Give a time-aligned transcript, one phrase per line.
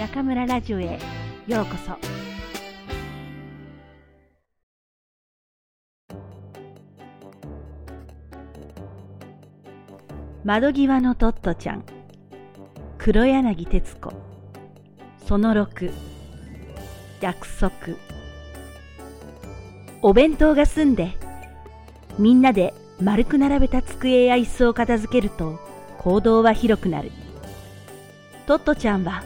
[0.00, 0.98] 中村ラジオへ
[1.46, 1.94] ようこそ。
[10.42, 11.84] 窓際のトットちゃん。
[12.96, 14.10] 黒柳徹子。
[15.26, 15.92] その6
[17.20, 17.70] 約束。
[20.00, 21.10] お弁当が済んで
[22.18, 22.72] みんなで
[23.02, 25.60] 丸く並べた机や椅子を片付けると
[25.98, 27.12] 行動は広くなる。
[28.46, 29.24] トットちゃんは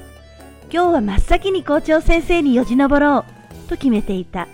[0.75, 4.49] 今日は真っ先に校長先生によじ登ろうと決めていた。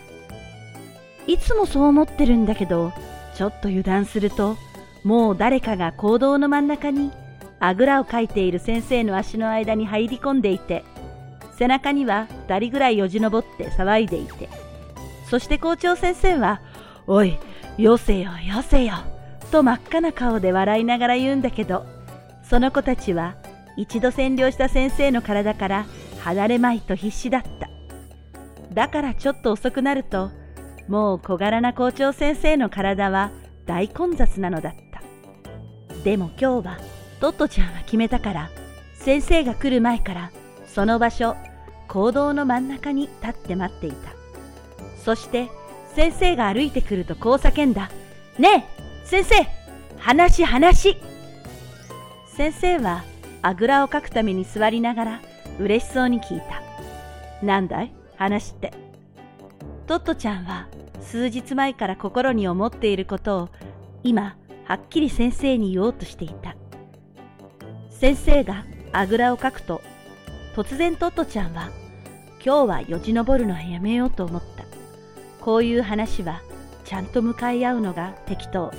[1.27, 2.93] いつもそう思ってるんだけど
[3.35, 4.59] ちょっと油断すると
[5.03, 7.11] もう誰かが行動の真ん中に
[7.59, 10.85] あぐらをかいている先生の足の間に入り込んでいて
[11.57, 14.51] 背中には2人ぐらいよじ登って騒いでいて。
[15.31, 16.61] そして校長先生は
[17.09, 17.39] 「おい
[17.79, 18.93] よせよよせよ」
[19.51, 21.87] と真っ赤な顔で笑いながら言うんだけど
[22.43, 23.37] その子たちは
[23.79, 25.87] 一度占領した先生の体から
[26.21, 27.69] 離れまいと必死だった。
[28.73, 30.31] だからちょっと遅くなると
[30.89, 33.31] もう小柄な校長先生の体は
[33.67, 35.03] 大混雑なのだった。
[36.05, 36.79] でも今日は
[37.21, 38.51] トットちゃんは決めたから
[38.95, 40.31] 先生が来る前から
[40.67, 41.37] その場所
[41.89, 44.11] 行動の真ん中に立って待っていた。
[45.05, 45.49] そして
[45.95, 47.91] 先生が歩いてくるとこう叫んだ
[48.39, 48.67] 「ね
[49.05, 49.35] え先生
[49.99, 50.97] 話話!」
[52.37, 53.03] 先生は
[53.43, 55.21] あぐらをかくために座りながら
[55.61, 56.63] 嬉しそうに聞いた。
[57.45, 57.93] なんだい？
[58.17, 58.73] 話って。
[59.87, 60.69] トットちゃんは
[61.03, 63.49] 数日前から心に思っていることを
[64.03, 66.57] 今はっきり先生に言おうとしていた。
[67.91, 69.83] 先生があぐらをかくと
[70.57, 71.69] 突然トットちゃんは
[72.43, 74.65] 今日はよじ登るのはやめようと思った。
[75.45, 76.41] こういう話は
[76.85, 78.73] ちゃんと向かい合うのが適当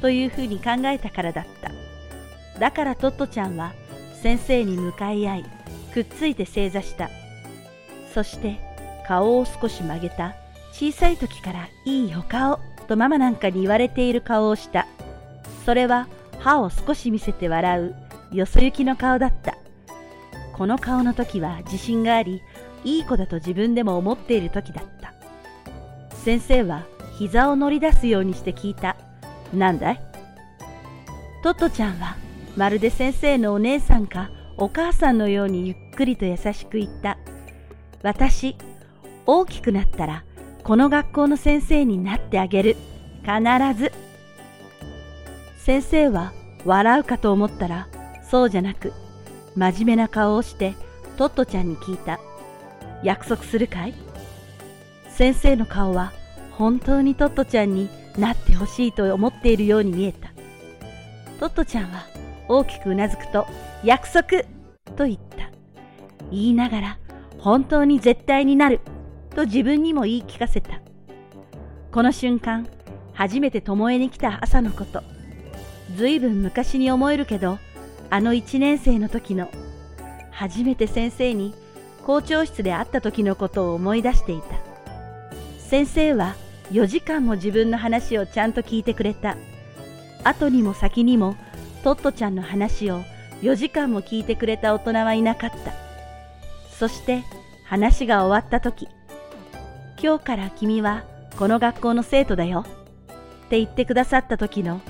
[0.00, 1.70] というふうに考えたからだった。
[2.58, 3.72] だからトットちゃんは
[4.22, 5.44] 先生に向かい合い
[5.92, 7.10] くっついて正座した。
[8.12, 8.58] そして
[9.06, 10.34] 顔を少し曲げた。
[10.72, 12.58] 小さい時からいいお顔
[12.88, 14.86] とママなんかに言われている顔をした。
[15.66, 16.08] それは
[16.38, 17.94] 歯を少し見せて笑う
[18.32, 19.56] よそ行きの顔だった。
[20.54, 22.42] この顔の時は自信があり
[22.84, 25.12] いい子だと自分でも思っている時だった。
[26.16, 26.86] 先生は
[27.18, 28.96] 膝を乗り出すようにして聞いた。
[29.52, 30.00] なんだい？
[31.42, 32.16] トットちゃんは
[32.56, 37.18] まるで先生のお姉さんかお母さんのようにゆっくりと優しく言った。
[38.02, 38.56] 私、
[39.26, 40.24] 大きくなったら
[40.64, 42.76] この学校の先生になってあげる。
[43.22, 43.32] 必
[43.78, 43.92] ず。
[45.58, 46.32] 先生は
[46.64, 47.86] 笑うかと思ったら
[48.28, 48.92] そうじゃなく
[49.54, 50.74] 真面目な顔をして
[51.16, 52.18] トットちゃんに聞いた。
[53.04, 53.94] 約束するかい？
[55.08, 56.12] 先生の顔は
[56.52, 57.88] 本当にトットちゃんに
[58.18, 60.32] なってほしいと思っているように見えた。
[61.38, 62.06] トットちゃんは
[62.48, 63.46] 大きくうなずくと、
[63.84, 64.42] 約束
[64.96, 65.31] と言った。
[66.32, 66.98] 言いながら、
[67.38, 68.80] 本当に絶対になる
[69.34, 70.80] と自分にも言い聞かせた。
[71.92, 72.66] この瞬間、
[73.12, 75.02] 初めて巴に来た朝のこと。
[75.96, 77.58] ずいぶん昔に思えるけど、
[78.10, 79.48] あの一年生の時の、
[80.30, 81.54] 初めて先生に
[82.04, 84.56] 校長室で会った時のことを思い出していた。
[85.58, 86.34] 先生は
[86.70, 89.36] 4時間も自分の話をちゃんと聞いてくれた。
[90.24, 91.36] 後にも先にも
[91.84, 93.02] トットちゃんの話を
[93.42, 95.91] 4時間も聞いてくれた大人はいなかった。
[96.82, 97.22] そして
[97.62, 98.88] 話が終わった時、
[100.02, 101.04] 今日から君は
[101.38, 102.66] この学校の生徒だよ
[103.46, 104.80] って言ってくださった時の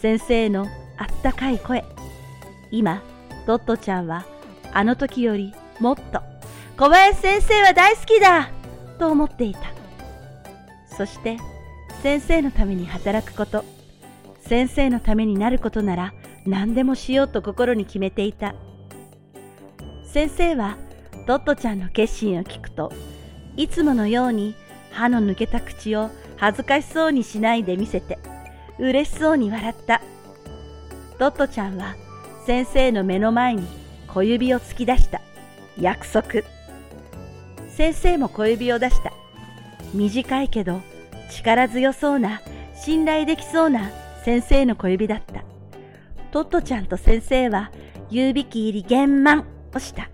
[0.00, 1.84] 先生のあったかい声。
[2.70, 3.02] 今、
[3.44, 4.24] トットちゃんは
[4.72, 6.22] あの時よりもっと
[6.78, 8.52] 小林先生は大好きだ
[8.96, 9.62] と思っていた。
[10.96, 11.38] そして
[12.04, 13.64] 先生のために働くこと。
[14.42, 16.14] 先生のためになることなら
[16.46, 18.54] 何でもしようと心に決めていた。
[20.04, 20.78] 先生は
[21.26, 22.92] トットちゃんの決心を聞くと
[23.56, 24.54] いつものように
[24.92, 28.18] 歯の抜けた口を恥ずかしそうにしないで見せて
[28.78, 30.02] 嬉しそうに笑った。
[31.18, 31.96] トットちゃんは
[32.46, 33.66] 先生の目の前に
[34.06, 35.20] 小指を突き出した。
[35.80, 36.42] 約束。
[37.70, 39.12] 先生も小指を出した。
[39.94, 40.80] 短いけど
[41.30, 42.40] 力強そうな
[42.74, 43.90] 信頼できそうな
[44.24, 45.42] 先生の小指だった。
[46.30, 47.72] トットちゃんと先生は
[48.10, 49.44] 指切り玄満
[49.74, 50.08] をした。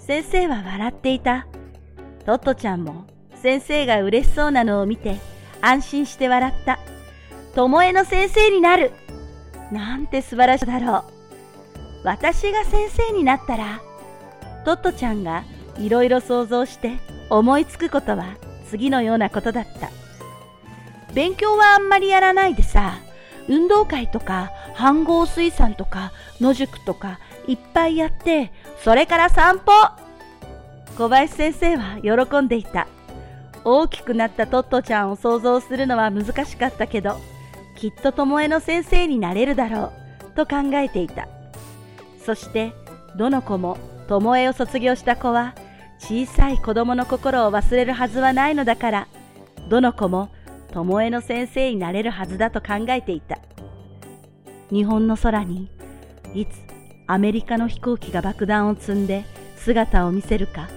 [0.00, 1.46] 先生は笑っていた。
[2.26, 5.18] トットちゃんも先生が嬉しそうなのを見て
[5.60, 6.80] 安心して笑った。
[7.54, 8.92] ともえの先生になる
[9.70, 11.04] なんて素晴らしいだろう。
[12.02, 13.80] 私が先生になったら、
[14.64, 15.44] トットちゃんが
[15.78, 16.98] いろいろ想像して
[17.28, 18.36] 思いつくことは
[18.68, 19.90] 次のようなことだった。
[21.14, 22.98] 勉強はあんまりやらないでさ、
[23.48, 28.50] 運動会とか飯合水産とか野宿とかいっぱいやって
[28.82, 29.72] それから散歩
[30.96, 32.86] 小林先生は喜んでいた。
[33.62, 37.18] 大きくなったトットちゃんを想像するのは難しかったけど、
[37.76, 39.92] きっと巴の先生になれるだろ
[40.32, 41.28] うと考えていた。
[42.24, 42.72] そして、
[43.16, 43.76] どの子も
[44.08, 45.54] 巴を卒業した子は
[45.98, 49.08] 小さい子供の心を忘れるはずはないのだから、
[49.68, 50.30] どの子も
[50.72, 53.38] 巴の先生になれるはずだと考えていた。
[54.70, 55.70] 日本の空に
[56.34, 56.50] いつ
[57.06, 59.24] アメリカの飛行機が爆弾を積んで
[59.56, 60.68] 姿を見せるか、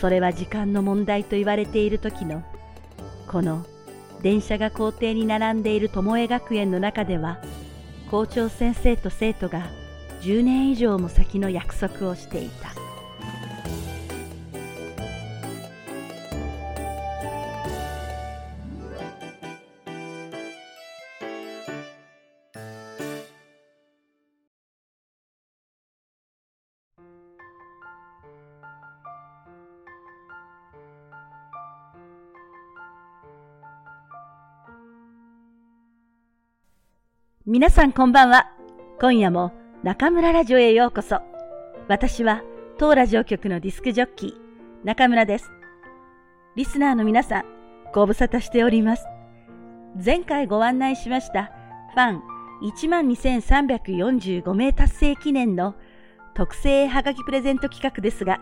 [0.00, 2.42] それは時間の問題と言われている時の、
[3.28, 3.66] この
[4.22, 7.38] 電車が校庭に並んでいる巴学園の中では、
[8.10, 9.66] 校長先生と生徒が
[10.22, 12.83] 10年以上も先の約束をしていた。
[37.46, 38.50] 皆さんこんばんは。
[38.98, 39.52] 今夜も
[39.82, 41.20] 中村ラジオへようこそ。
[41.88, 42.42] 私は
[42.78, 44.34] 当ラジオ局のディスクジョッキー、
[44.82, 45.52] 中村です。
[46.56, 47.44] リスナーの皆さん、
[47.92, 49.04] ご無沙汰しております。
[50.02, 51.52] 前回ご案内しました
[51.92, 52.22] ファン
[52.62, 55.74] 12,345名達成記念の
[56.32, 58.38] 特製はがきプレゼント企画ですが、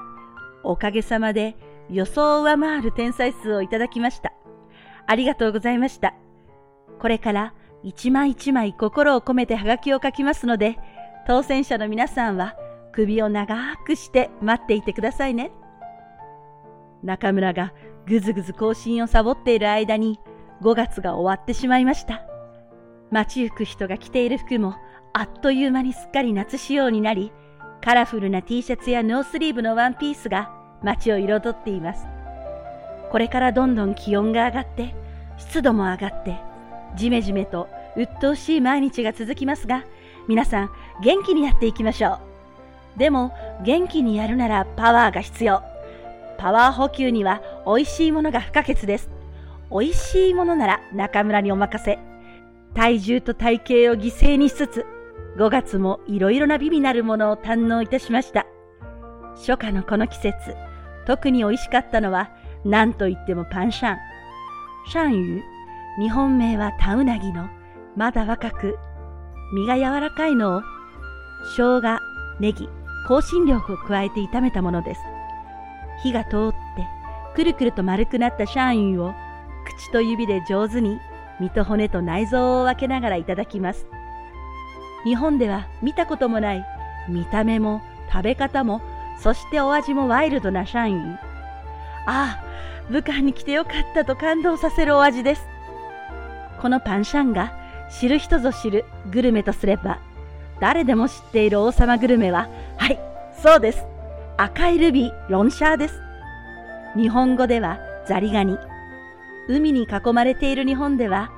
[0.63, 1.57] おかげさまで
[1.91, 4.33] 予想を上回る天才数をいただきました。
[5.09, 6.15] ありがとうございました。
[7.01, 7.53] これから
[7.83, 10.79] 一枚一枚心を込めてハガキを書きますので、
[11.27, 12.57] 当選者の皆さんは
[12.93, 15.51] 首を長くして待っていてくださいね。
[17.03, 17.73] 中村が
[18.07, 20.21] ぐずぐず更新をサボっている間に
[20.61, 22.23] 5月が終わってしまいました。
[23.11, 24.77] 街行く人が着ている服も
[25.13, 27.33] あっという間にすっかり夏仕様になり、
[27.85, 30.51] カラフルな T シャツやノースリーブのワンピースが
[30.83, 32.07] 街を彩っています。
[33.11, 34.95] これからどんどん気温が上がって、
[35.37, 36.52] 湿度も上がって、
[36.97, 39.85] じめじめと鬱陶しい毎日が続きますが、
[40.29, 40.71] 皆さん
[41.03, 42.21] 元気にやっていきましょ
[42.97, 42.99] う。
[42.99, 43.33] でも
[43.65, 45.63] 元気にやるならパワーが必要。
[46.39, 49.11] パワー補給には美味しいものが不可欠です。
[49.71, 51.99] 美味しいものなら中村にお任せ。
[52.75, 54.87] 体重と体型を犠牲にしつつ、
[55.37, 58.47] 5月もいろいろな美味なるものを堪能いたしました。
[59.35, 60.35] 初夏のこの季節、
[61.07, 62.31] 特に美味しかったのは
[62.65, 63.99] 何と言ってもパンシャン。
[64.91, 65.43] シャンユ
[65.99, 67.49] 日本名はタウナギの
[67.97, 68.79] まだ若く
[69.55, 70.63] 身が柔らかいのを
[71.57, 71.99] 生姜、
[72.41, 72.69] ネギ、
[73.07, 75.01] 香辛料を加えて炒めたものです。
[76.03, 76.87] 火が通って
[77.35, 79.13] くるくると丸くなったシャンを
[79.67, 80.99] 口と指で上手に
[81.41, 83.87] 身と骨と内臓を分けながらいただきます。
[85.05, 86.65] 日本では見たこともない
[87.09, 88.81] 見た目も食べ方も
[89.19, 91.19] そしてお味もワイルドなシャン。
[92.07, 92.45] ああ、
[92.91, 95.52] 武漢に来てよかったと感動させるお味です。
[96.63, 97.53] このパンシャンが
[97.91, 99.99] 知る人ぞ知るグルメとすれば、
[100.61, 103.01] 誰でも知っている王様グルメは、はい、
[103.43, 103.85] そうです。
[104.37, 106.01] 赤いルビー、ロンシャーです。
[106.97, 108.57] 日本語ではザリガニ。
[109.49, 111.33] 海に囲まれている日本では、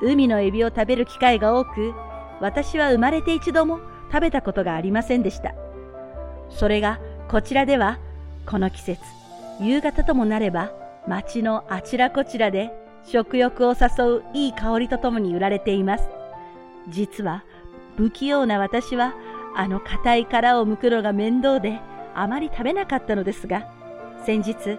[0.00, 1.92] 海のエビを食べる機会が多く、
[2.40, 3.80] 私は生まれて一度も
[4.12, 5.54] 食べたことがありませんでした。
[6.50, 7.98] それがこちらでは、
[8.46, 9.02] この季節、
[9.60, 10.70] 夕方ともなれば、
[11.08, 12.72] 街のあちらこちらで
[13.10, 16.10] 食欲を誘ういい香りとともに売られています。
[16.88, 17.44] 実は
[17.96, 19.14] 不器用な私は
[19.56, 21.80] あの硬い殻を剥くのが面倒で
[22.14, 23.66] あまり食べなかったのですが、
[24.24, 24.78] 先日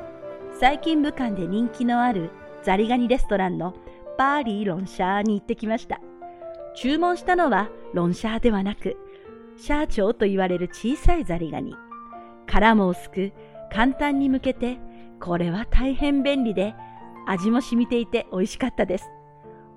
[0.59, 2.29] 最近武漢で人気のある
[2.63, 3.73] ザリガニレストランの
[4.17, 5.99] パーリーロンシャーに行ってきました。
[6.75, 8.95] 注文したのはロンシャーではなく、
[9.57, 11.75] シャーチョウと言われる小さいザリガニ。
[12.45, 13.31] 殻も薄く、
[13.71, 14.77] 簡単に剥けて、
[15.19, 16.75] これは大変便利で、
[17.29, 19.09] 味も染みていて美味しかったです。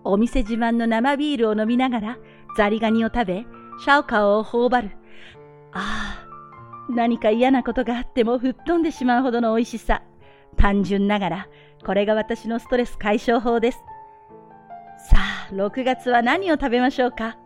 [0.04, 2.18] お店自慢の生ビールを飲みながら
[2.56, 3.44] ザリガニを食べ、
[3.84, 4.96] シャオカオを頬張る。
[5.72, 10.02] ああ、何か嫌なことがあっても吹っ飛んでしまうほどの美味しさ。
[10.56, 11.48] 単純ながら、
[11.84, 13.78] これが私のストレス解消法です。
[15.10, 15.16] さ
[15.50, 17.36] あ、6月は何を食べましょうか？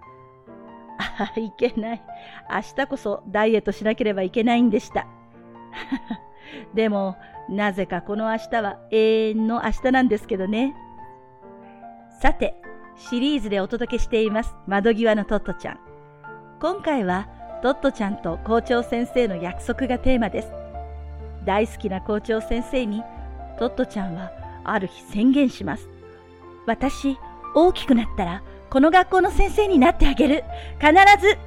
[0.99, 2.03] ああ、いけない。
[2.51, 5.07] 明日こそダイエットしなければいけないんでした。
[6.75, 7.17] でも、
[7.49, 10.75] なぜかこの明日は永遠の明日なんですけどね。
[12.21, 12.55] さて、
[12.97, 15.79] シリーズでお届けしています窓際のトットちゃん。
[16.61, 17.29] 今回は
[17.63, 20.49] トットちゃんと校長先生の約束がテーマです。
[21.45, 23.03] 大好きな校長先生に
[23.59, 24.33] トットちゃんは
[24.65, 25.89] ある日宣言します。
[26.67, 27.19] 私、
[27.55, 30.45] 大きくなったらこの学校の先生になってあげる。
[30.81, 31.39] 必ず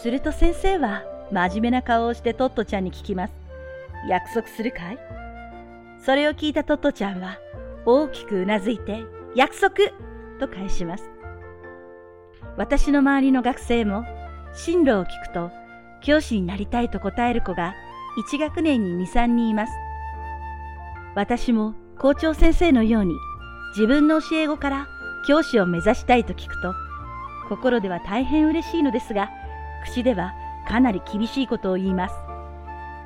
[0.00, 3.39] すると先生は真面目な顔をしてトットちゃんに聞きます。
[4.08, 4.98] 約束するかい？
[5.98, 7.38] それを聞いたトットちゃんは
[7.84, 9.04] 大きくうなずいて
[9.34, 9.76] 約束
[10.38, 11.10] と返します。
[12.56, 14.04] 私の周りの学生も
[14.54, 15.50] 進路を聞くと
[16.02, 17.74] 教師になりたいと答える子が
[18.32, 19.72] 1学年に2、3人います。
[21.14, 23.14] 私も校長先生のように
[23.76, 24.86] 自分の教え子から
[25.26, 26.74] 教師を目指したいと聞くと
[27.48, 29.28] 心では大変嬉しいのですが
[29.84, 30.32] 口では
[30.66, 32.14] かなり厳しいことを言います。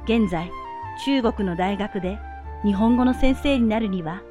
[0.04, 0.50] 現在
[1.02, 2.18] 中国の大学で
[2.64, 4.22] 日本語の先生になるには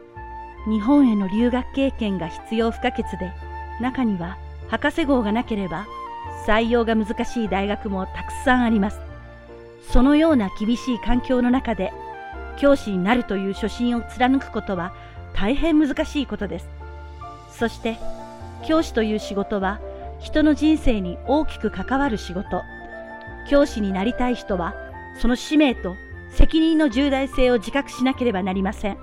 [0.68, 3.34] 日本への留学経験が必要不可欠で
[3.82, 4.38] 中には
[4.70, 5.86] 博士号がなければ
[6.48, 9.00] 採用が難しい大学もたくさんあります。
[9.92, 11.92] そのような厳しい環境の中で
[12.58, 14.94] 教師になるという初心を貫くことは
[15.34, 16.70] 大変難しいことです。
[17.52, 17.98] そして
[18.66, 19.80] 教師という仕事は
[20.20, 22.62] 人の人生に大きく関わる仕事。
[23.50, 24.74] 教師になりたい人は
[25.20, 25.96] その使命と
[26.34, 28.98] 責任の重大性を自覚しなければなりません。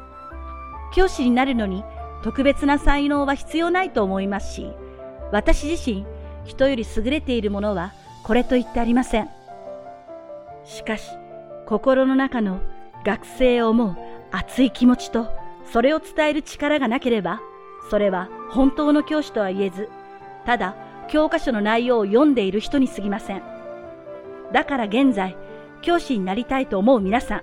[0.92, 1.84] 教師になるのに
[2.22, 4.72] 特別な才能は必要ないと思いますし、
[5.32, 6.04] 私自身
[6.44, 7.92] 人より優れているものは
[8.24, 9.28] これと言ってありません。
[10.64, 11.08] しかし、
[11.66, 12.60] 心の中の
[13.04, 13.96] 学生を思う
[14.32, 15.28] 熱い気持ちと、
[15.72, 17.40] それを伝える力がなければ、
[17.90, 19.88] それは本当の教師とは言えず、
[20.44, 20.74] ただ
[21.08, 23.42] 教科書の内容を読んでいる人に過ぎません。
[24.52, 25.36] だから現在、
[25.80, 27.42] 教師になりたいと思う皆さん、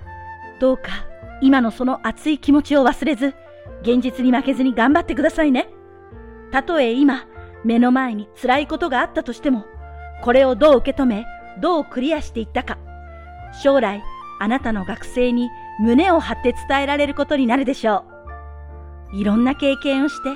[0.60, 1.06] どうか
[1.40, 3.34] 今のその熱い気持ちを忘れず、
[3.82, 5.68] 現実に負けずに頑張ってくださいね。
[6.50, 7.26] たとえ今、
[7.64, 9.64] 目の前に辛いことがあったとしても、
[10.22, 11.26] これをどう受け止め、
[11.60, 12.78] どうクリアしていったか、
[13.62, 14.02] 将来、
[14.40, 15.48] あなたの学生に
[15.80, 18.04] 胸を張って伝えられることになるでしょ
[19.12, 19.16] う。
[19.16, 20.30] いろんな経験をして、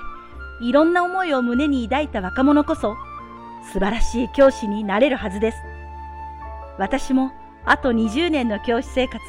[0.60, 2.96] いろんな思いを胸に抱いた若者こそ、
[3.72, 5.58] 素晴らしい教師になれるはずです。
[6.78, 7.32] 私も、
[7.64, 9.20] あと20年の教師生活、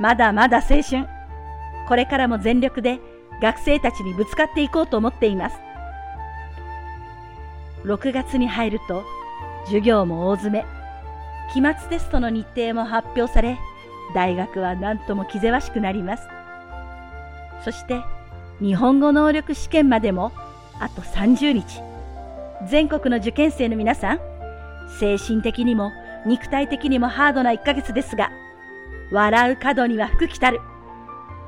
[0.00, 1.06] まだまだ青春。
[1.88, 3.00] これからも全力で
[3.40, 5.56] 学生たちにぶつかっていこうと思っています。
[7.84, 9.04] 6月に入ると
[9.66, 10.66] 授業も大詰め。
[11.52, 13.58] 期末テストの日程も発表され、
[14.14, 16.26] 大学は何とも気ぜわしくなります。
[17.64, 18.02] そして
[18.60, 20.32] 日本語能力試験までも
[20.80, 21.80] あと30日。
[22.68, 24.20] 全国の受験生の皆さん、
[24.98, 25.92] 精神的にも
[26.26, 28.30] 肉体的にもハードな1ヶ月ですが、
[29.10, 30.60] 笑う角には福来たる。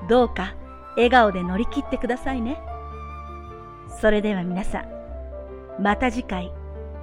[0.08, 0.54] どうか
[0.96, 2.60] 笑顔で乗り切ってくださいね。
[4.00, 6.52] それでは皆さん、また次回、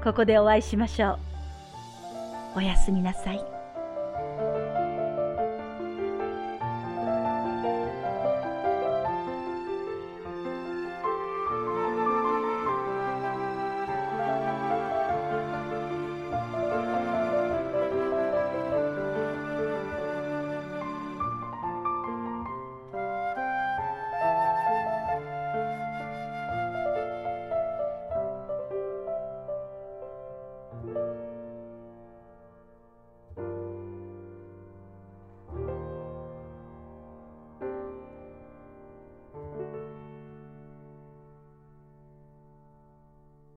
[0.04, 1.18] ここでお会いしましょ
[2.56, 2.60] う。
[2.60, 3.53] おやすみなさい。